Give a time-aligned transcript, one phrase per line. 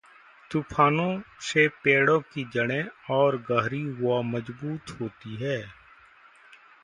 [0.51, 1.21] तूफ़ानों
[1.41, 5.61] से पेड़ों की जड़ें और गहरी व मज़बूत होती है।